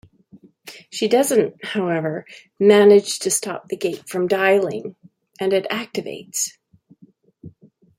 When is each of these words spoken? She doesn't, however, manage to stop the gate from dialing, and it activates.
She 0.89 1.07
doesn't, 1.07 1.63
however, 1.63 2.25
manage 2.59 3.19
to 3.19 3.29
stop 3.29 3.67
the 3.69 3.77
gate 3.77 4.09
from 4.09 4.25
dialing, 4.27 4.95
and 5.39 5.53
it 5.53 5.67
activates. 5.69 6.57